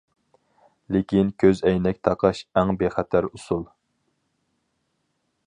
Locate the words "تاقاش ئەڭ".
2.09-2.73